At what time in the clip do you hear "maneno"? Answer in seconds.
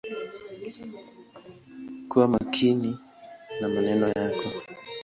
3.69-4.07